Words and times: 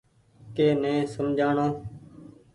ڪي 0.55 0.67
ني 0.81 0.93
سمجهاڻو۔ 1.13 1.67